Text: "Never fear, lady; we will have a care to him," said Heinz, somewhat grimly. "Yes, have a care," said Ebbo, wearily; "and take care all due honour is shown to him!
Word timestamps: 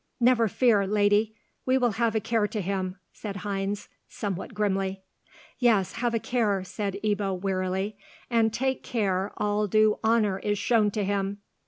"Never 0.19 0.47
fear, 0.47 0.87
lady; 0.87 1.35
we 1.63 1.77
will 1.77 1.91
have 1.91 2.15
a 2.15 2.19
care 2.19 2.47
to 2.47 2.59
him," 2.59 2.97
said 3.13 3.35
Heinz, 3.45 3.87
somewhat 4.07 4.55
grimly. 4.55 5.03
"Yes, 5.59 5.91
have 5.91 6.15
a 6.15 6.19
care," 6.19 6.63
said 6.63 6.97
Ebbo, 7.03 7.39
wearily; 7.39 7.97
"and 8.27 8.51
take 8.51 8.81
care 8.81 9.31
all 9.37 9.67
due 9.67 9.99
honour 10.03 10.39
is 10.39 10.57
shown 10.57 10.89
to 10.89 11.03
him! 11.03 11.43